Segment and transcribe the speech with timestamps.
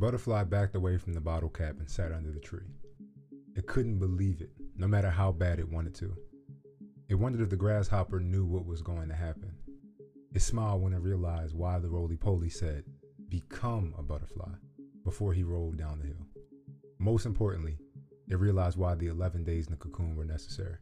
[0.00, 2.72] butterfly backed away from the bottle cap and sat under the tree.
[3.54, 6.16] It couldn't believe it, no matter how bad it wanted to.
[7.10, 9.52] It wondered if the grasshopper knew what was going to happen.
[10.32, 12.84] It smiled when it realized why the roly poly said,
[13.28, 14.52] Become a butterfly,
[15.04, 16.26] before he rolled down the hill.
[16.98, 17.76] Most importantly,
[18.28, 20.78] it realized why the 11 days in the cocoon were necessary.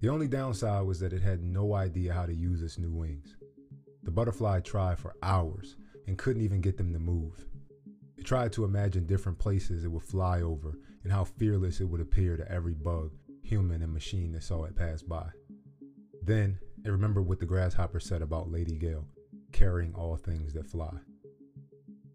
[0.00, 3.36] The only downside was that it had no idea how to use its new wings.
[4.02, 5.76] The butterfly tried for hours
[6.06, 7.46] and couldn't even get them to move.
[8.24, 12.36] Tried to imagine different places it would fly over and how fearless it would appear
[12.36, 13.10] to every bug,
[13.42, 15.26] human, and machine that saw it pass by.
[16.22, 19.04] Then it remembered what the grasshopper said about Lady Gale,
[19.52, 20.94] carrying all things that fly.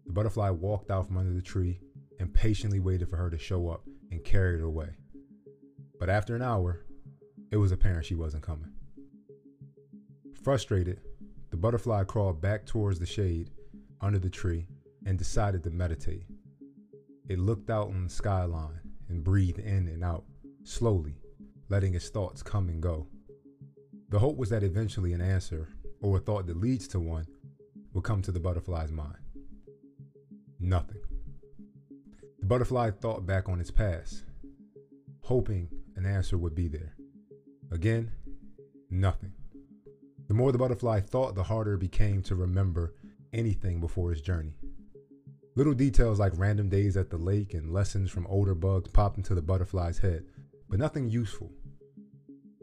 [0.06, 1.78] The butterfly walked out from under the tree
[2.18, 4.88] and patiently waited for her to show up and carry it away.
[6.00, 6.80] But after an hour,
[7.52, 8.72] it was apparent she wasn't coming.
[10.42, 11.00] Frustrated,
[11.50, 13.50] the butterfly crawled back towards the shade
[14.00, 14.66] under the tree
[15.08, 16.26] and decided to meditate.
[17.30, 20.24] It looked out on the skyline and breathed in and out,
[20.64, 21.14] slowly,
[21.70, 23.06] letting its thoughts come and go.
[24.10, 25.70] The hope was that eventually an answer,
[26.02, 27.26] or a thought that leads to one,
[27.94, 29.16] would come to the butterfly's mind.
[30.60, 31.00] Nothing.
[32.40, 34.24] The butterfly thought back on its past,
[35.22, 36.94] hoping an answer would be there.
[37.70, 38.10] Again,
[38.90, 39.32] nothing.
[40.26, 42.94] The more the butterfly thought, the harder it became to remember
[43.32, 44.52] anything before its journey.
[45.58, 49.34] Little details like random days at the lake and lessons from older bugs popped into
[49.34, 50.24] the butterfly's head,
[50.68, 51.50] but nothing useful.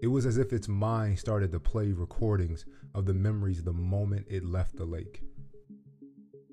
[0.02, 4.28] It was as if its mind started to play recordings of the memories the moment
[4.30, 5.24] it left the lake.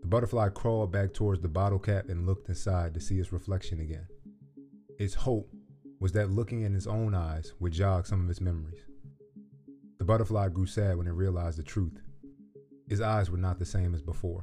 [0.00, 3.78] The butterfly crawled back towards the bottle cap and looked inside to see its reflection
[3.78, 4.08] again.
[4.98, 5.48] Its hope
[6.00, 8.82] was that looking in its own eyes would jog some of its memories.
[9.98, 12.02] The butterfly grew sad when it realized the truth.
[12.88, 14.42] Its eyes were not the same as before.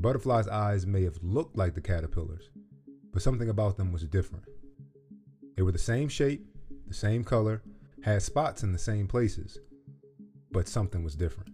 [0.00, 2.48] The butterfly's eyes may have looked like the caterpillar's,
[3.12, 4.46] but something about them was different.
[5.54, 6.46] They were the same shape,
[6.88, 7.62] the same color,
[8.02, 9.58] had spots in the same places,
[10.52, 11.50] but something was different.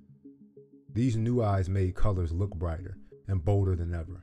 [0.93, 2.97] These new eyes made colors look brighter
[3.27, 4.23] and bolder than ever.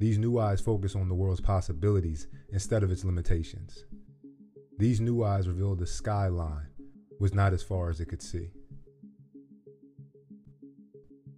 [0.00, 3.84] These new eyes focus on the world's possibilities instead of its limitations.
[4.78, 6.70] These new eyes revealed the skyline
[7.20, 8.50] was not as far as it could see.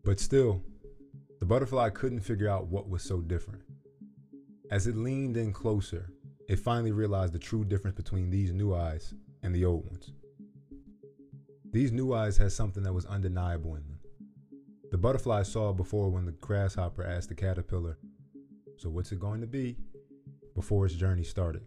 [0.03, 0.63] But still,
[1.47, 3.63] the butterfly couldn't figure out what was so different.
[4.73, 6.11] As it leaned in closer,
[6.49, 9.15] it finally realized the true difference between these new eyes
[9.45, 10.11] and the old ones.
[11.71, 14.01] These new eyes had something that was undeniable in them.
[14.91, 17.97] The butterfly saw before when the grasshopper asked the caterpillar,
[18.77, 19.77] So what's it going to be?
[20.57, 21.63] before its journey started.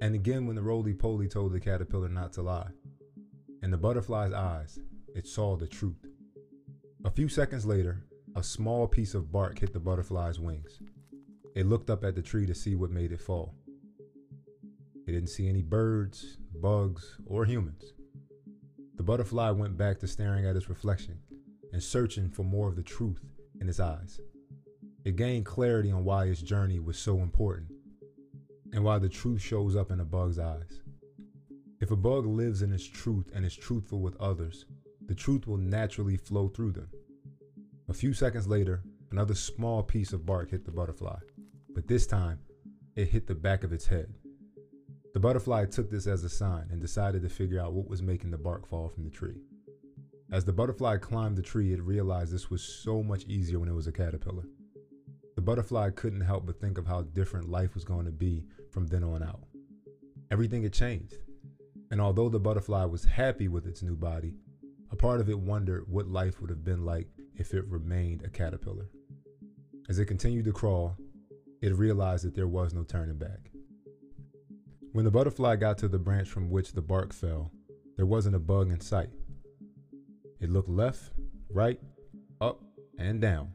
[0.00, 2.70] And again when the roly poly told the caterpillar not to lie.
[3.62, 4.78] In the butterfly's eyes,
[5.14, 6.06] it saw the truth.
[7.04, 8.02] A few seconds later,
[8.36, 10.78] a small piece of bark hit the butterfly's wings.
[11.54, 13.54] It looked up at the tree to see what made it fall.
[15.06, 17.94] It didn't see any birds, bugs, or humans.
[18.96, 21.18] The butterfly went back to staring at its reflection
[21.72, 23.24] and searching for more of the truth
[23.58, 24.20] in its eyes.
[25.06, 27.72] It gained clarity on why its journey was so important
[28.74, 30.82] and why the truth shows up in a bug's eyes.
[31.80, 34.66] If a bug lives in its truth and is truthful with others,
[35.06, 36.90] the truth will naturally flow through them.
[37.88, 38.82] A few seconds later,
[39.12, 41.18] another small piece of bark hit the butterfly,
[41.72, 42.40] but this time
[42.96, 44.12] it hit the back of its head.
[45.14, 48.32] The butterfly took this as a sign and decided to figure out what was making
[48.32, 49.40] the bark fall from the tree.
[50.32, 53.74] As the butterfly climbed the tree, it realized this was so much easier when it
[53.74, 54.48] was a caterpillar.
[55.36, 58.88] The butterfly couldn't help but think of how different life was going to be from
[58.88, 59.44] then on out.
[60.32, 61.18] Everything had changed.
[61.92, 64.34] And although the butterfly was happy with its new body,
[64.90, 68.28] a part of it wondered what life would have been like if it remained a
[68.28, 68.88] caterpillar.
[69.88, 70.96] As it continued to crawl,
[71.62, 73.50] it realized that there was no turning back.
[74.92, 77.52] When the butterfly got to the branch from which the bark fell,
[77.96, 79.10] there wasn't a bug in sight.
[80.40, 81.12] It looked left,
[81.50, 81.80] right,
[82.40, 82.62] up,
[82.98, 83.52] and down.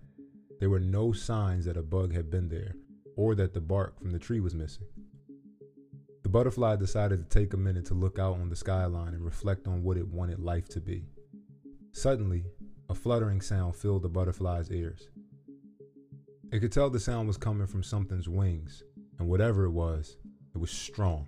[0.60, 2.76] There were no signs that a bug had been there
[3.16, 4.86] or that the bark from the tree was missing.
[6.24, 9.68] The butterfly decided to take a minute to look out on the skyline and reflect
[9.68, 11.06] on what it wanted life to be.
[11.92, 12.46] Suddenly,
[12.92, 15.08] a fluttering sound filled the butterfly's ears.
[16.52, 18.84] It could tell the sound was coming from something's wings,
[19.18, 20.18] and whatever it was,
[20.54, 21.28] it was strong.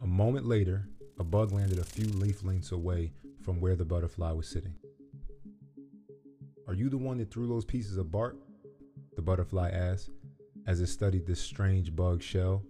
[0.00, 3.12] A moment later, a bug landed a few leaf lengths away
[3.42, 4.74] from where the butterfly was sitting.
[6.66, 8.38] Are you the one that threw those pieces of bark?
[9.16, 10.08] The butterfly asked
[10.66, 12.62] as it studied this strange bug shell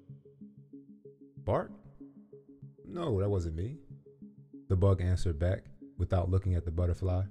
[1.45, 1.71] Bark?
[2.85, 3.79] No, that wasn't me.
[4.69, 5.65] The bug answered back
[5.97, 7.23] without looking at the butterfly.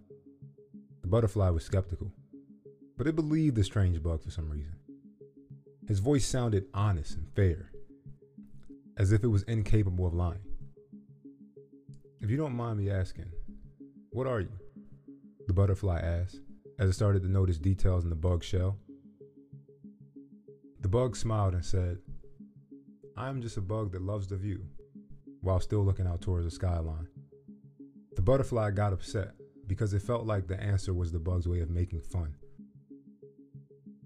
[1.02, 2.12] The butterfly was skeptical.
[2.98, 4.74] but it believed the strange bug for some reason.
[5.88, 7.72] His voice sounded honest and fair,
[8.98, 10.42] as if it was incapable of lying.
[12.20, 13.32] If you don't mind me asking,
[14.10, 14.52] what are you?
[15.46, 16.42] The butterfly asked
[16.80, 18.78] as it started to notice details in the bug's shell.
[20.82, 22.00] The bug smiled and said,
[23.16, 24.66] I am just a bug that loves the view,
[25.42, 27.08] while still looking out towards the skyline.
[28.16, 29.32] The butterfly got upset
[29.68, 32.34] because it felt like the answer was the bug's way of making fun.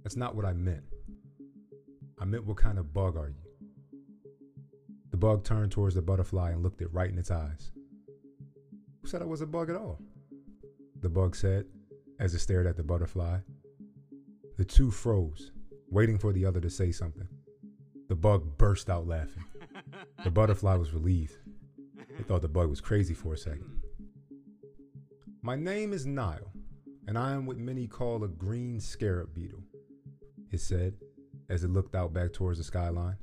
[0.04, 0.84] That's not what I meant.
[2.20, 3.36] I meant, what kind of bug are you?
[5.12, 7.72] The bug turned towards the butterfly and looked it right in its eyes.
[9.02, 10.00] Who said I was a bug at all?
[11.02, 11.66] The bug said
[12.20, 13.40] as it stared at the butterfly.
[14.58, 15.52] The two froze,
[15.90, 17.28] waiting for the other to say something.
[18.10, 19.44] The bug burst out laughing.
[20.24, 21.38] The butterfly was relieved.
[22.20, 23.81] It thought the bug was crazy for a second.
[25.44, 26.52] My name is Nile,
[27.08, 29.64] and I am what many call a green scarab beetle,
[30.52, 30.94] it said
[31.50, 33.18] as it looked out back towards the skyline.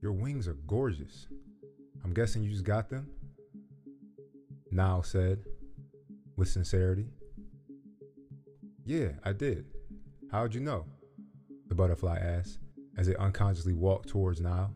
[0.00, 1.26] Your wings are gorgeous.
[2.04, 3.10] I'm guessing you just got them?
[4.70, 5.42] Nile said,
[6.36, 7.08] with sincerity.
[8.86, 9.64] Yeah, I did.
[10.30, 10.84] How'd you know?
[11.66, 12.60] The butterfly asked
[12.96, 14.72] as it unconsciously walked towards Nile.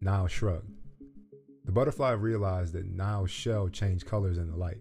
[0.00, 0.70] Nile shrugged.
[1.64, 4.78] The butterfly realized that Nile's shell changed colors in the light.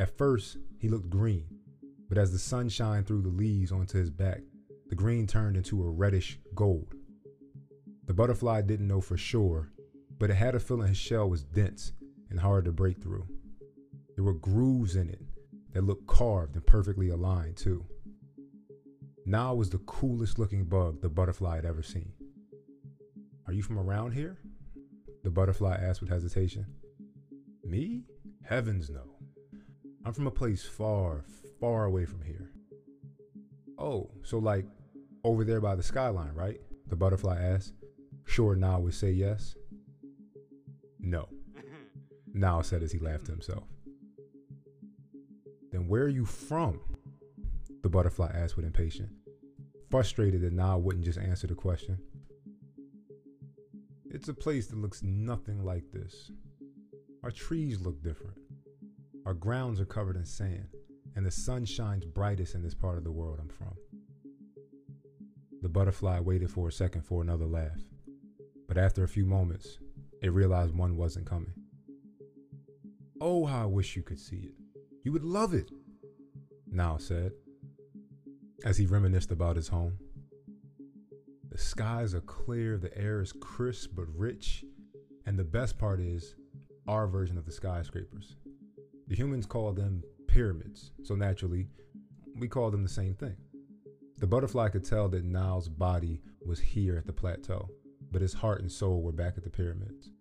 [0.00, 1.44] At first, he looked green,
[2.08, 4.40] but as the sun shined through the leaves onto his back,
[4.88, 6.94] the green turned into a reddish gold.
[8.06, 9.70] The butterfly didn't know for sure,
[10.18, 11.92] but it had a feeling his shell was dense
[12.30, 13.28] and hard to break through.
[14.14, 15.20] There were grooves in it
[15.74, 17.84] that looked carved and perfectly aligned, too.
[19.26, 22.10] Nile was the coolest looking bug the butterfly had ever seen.
[23.46, 24.38] Are you from around here?
[25.24, 26.64] The butterfly asked with hesitation.
[27.62, 28.04] Me?
[28.42, 29.19] Heavens no.
[30.04, 31.24] I'm from a place far,
[31.60, 32.50] far away from here.
[33.78, 34.64] Oh, so like
[35.24, 36.60] over there by the skyline, right?
[36.88, 37.74] The butterfly asked.
[38.24, 39.54] Sure, Nile would say yes.
[40.98, 41.28] No.
[42.34, 43.64] Nile said as he laughed to himself.
[45.70, 46.80] Then where are you from?
[47.82, 49.12] The butterfly asked with impatience,
[49.90, 51.98] frustrated that Nile wouldn't just answer the question.
[54.10, 56.30] It's a place that looks nothing like this.
[57.22, 58.36] Our trees look different.
[59.30, 60.66] Our grounds are covered in sand,
[61.14, 63.76] and the sun shines brightest in this part of the world I'm from.
[65.62, 67.78] The butterfly waited for a second for another laugh,
[68.66, 69.78] but after a few moments,
[70.20, 71.52] it realized one wasn't coming.
[73.20, 74.54] Oh, how I wish you could see it.
[75.04, 75.70] You would love it,
[76.66, 77.30] Nile said,
[78.64, 79.96] as he reminisced about his home.
[81.52, 84.64] The skies are clear, the air is crisp but rich,
[85.24, 86.34] and the best part is
[86.88, 88.34] our version of the skyscrapers.
[89.10, 91.66] The humans call them pyramids, so naturally,
[92.38, 93.34] we call them the same thing.
[94.18, 97.68] The butterfly could tell that Nile's body was here at the plateau,
[98.12, 100.12] but his heart and soul were back at the pyramids.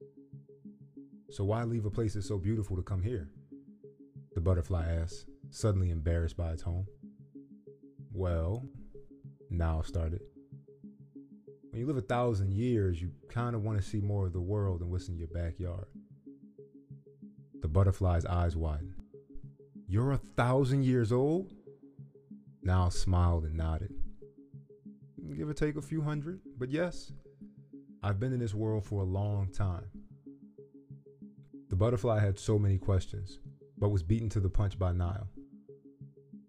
[1.29, 3.29] So why leave a place that's so beautiful to come here?
[4.33, 6.87] The butterfly asked, suddenly embarrassed by its home.
[8.11, 8.65] Well,
[9.51, 10.21] Nile started.
[11.69, 14.41] When you live a thousand years, you kind of want to see more of the
[14.41, 15.85] world than what's in your backyard.
[17.61, 18.95] The butterfly's eyes widened.
[19.87, 21.53] You're a thousand years old?
[22.63, 23.93] Nile smiled and nodded.
[25.35, 27.11] Give or take a few hundred, but yes,
[28.01, 29.85] I've been in this world for a long time.
[31.69, 33.39] The butterfly had so many questions,
[33.77, 35.27] but was beaten to the punch by Nile.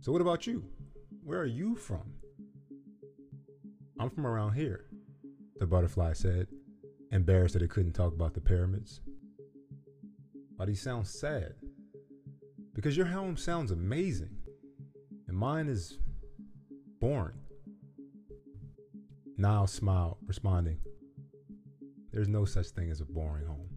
[0.00, 0.64] So, what about you?
[1.22, 2.14] Where are you from?
[3.98, 4.86] I'm from around here,
[5.58, 6.46] the butterfly said,
[7.12, 9.00] embarrassed that it couldn't talk about the pyramids.
[10.60, 11.54] Why do you sound sad?
[12.74, 14.36] Because your home sounds amazing,
[15.26, 15.96] and mine is
[17.00, 17.38] boring.
[19.38, 20.76] Nile smiled, responding,
[22.12, 23.70] There's no such thing as a boring home.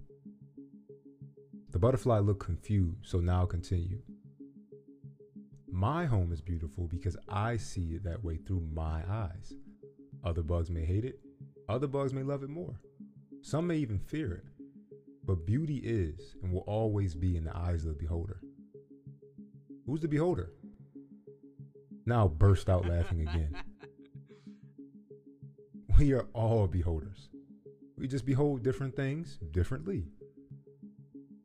[1.72, 4.04] The butterfly looked confused, so Nile continued.
[5.72, 9.54] My home is beautiful because I see it that way through my eyes.
[10.26, 11.22] Other bugs may hate it,
[11.70, 12.78] other bugs may love it more.
[13.42, 14.53] Some may even fear it.
[15.26, 18.42] But beauty is and will always be in the eyes of the beholder.
[19.86, 20.52] Who's the beholder?
[22.06, 23.56] Nile burst out laughing again.
[26.00, 27.30] We are all beholders.
[28.00, 30.06] We just behold different things differently.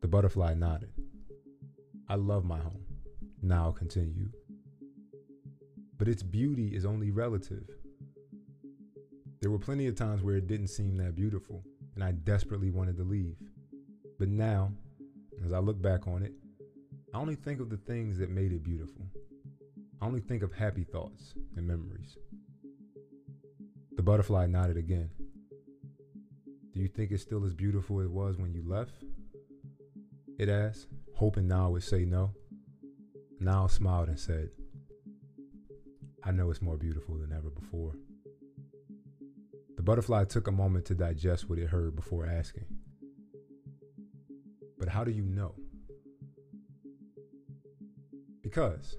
[0.01, 0.91] The butterfly nodded.
[2.07, 2.83] I love my home.
[3.43, 4.29] Nile continue.
[5.99, 7.69] But its beauty is only relative.
[9.39, 12.97] There were plenty of times where it didn't seem that beautiful, and I desperately wanted
[12.97, 13.37] to leave.
[14.19, 14.73] But now,
[15.45, 16.33] as I look back on it,
[17.13, 19.05] I only think of the things that made it beautiful.
[20.01, 22.17] I only think of happy thoughts and memories.
[23.95, 25.09] The butterfly nodded again.
[26.73, 28.93] Do you think it's still as beautiful as it was when you left?
[30.37, 32.31] It asked, hoping Nile would say no.
[33.39, 34.49] Nile smiled and said,
[36.23, 37.93] I know it's more beautiful than ever before.
[39.77, 42.65] The butterfly took a moment to digest what it heard before asking,
[44.89, 45.53] But how do you know?
[48.41, 48.97] Because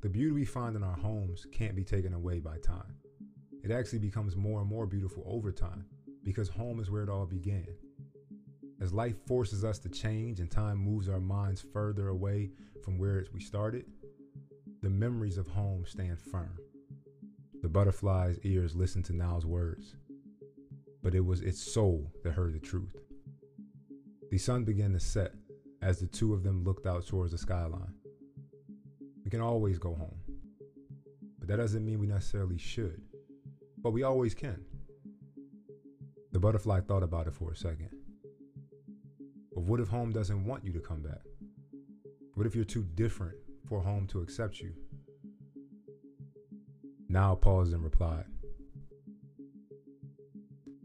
[0.00, 2.94] the beauty we find in our homes can't be taken away by time.
[3.62, 5.84] It actually becomes more and more beautiful over time
[6.24, 7.66] because home is where it all began.
[8.80, 13.26] As life forces us to change and time moves our minds further away from where
[13.34, 13.84] we started,
[14.80, 16.56] the memories of home stand firm.
[17.60, 19.96] The butterfly's ears listened to Nile's words,
[21.02, 23.09] but it was its soul that heard the truth.
[24.30, 25.32] The sun began to set
[25.82, 27.94] as the two of them looked out towards the skyline.
[29.24, 30.20] We can always go home,
[31.38, 33.02] but that doesn't mean we necessarily should,
[33.78, 34.64] but we always can.
[36.30, 37.90] The butterfly thought about it for a second.
[39.52, 41.22] But what if home doesn't want you to come back?
[42.34, 43.36] What if you're too different
[43.68, 44.72] for home to accept you?
[47.08, 48.26] Nile paused and replied.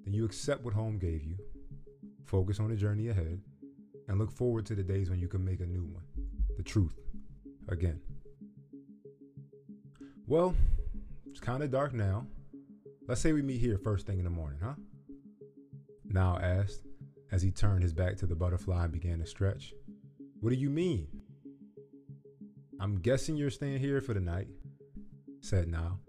[0.04, 1.38] Then you accept what home gave you,
[2.26, 3.42] focus on the journey ahead,
[4.08, 6.04] and look forward to the days when you can make a new one.
[6.58, 6.98] The truth.
[7.68, 8.00] Again.
[10.28, 10.56] Well,
[11.30, 12.26] it's kind of dark now.
[13.08, 14.74] Let's say we meet here first thing in the morning, huh?
[16.06, 16.82] Nile asked
[17.32, 19.74] as he turned his back to the butterfly and began to stretch.
[20.40, 21.08] What do you mean?
[22.80, 24.48] I'm guessing you're staying here for the night,
[25.42, 26.00] said Nile.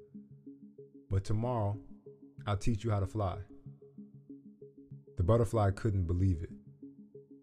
[1.11, 1.79] But tomorrow,
[2.47, 3.37] I'll teach you how to fly.
[5.27, 6.51] Butterfly couldn't believe it.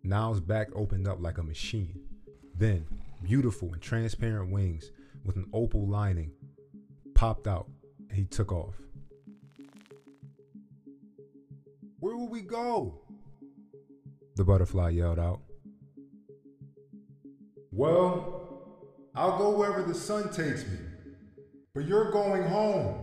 [0.04, 2.00] Nile's back opened up like a machine.
[2.56, 2.86] Then,
[3.22, 4.92] beautiful and transparent wings
[5.26, 6.32] with an opal lining
[7.14, 7.70] popped out
[8.10, 8.76] and he took off.
[12.00, 13.02] Where will we go?
[14.36, 15.42] The butterfly yelled out.
[17.72, 18.78] Well,
[19.14, 20.78] I'll go wherever the sun takes me,
[21.76, 23.03] but you're going home.